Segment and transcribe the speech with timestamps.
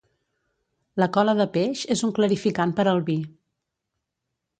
[1.01, 3.19] La cola de peix és un clarificant per al vi.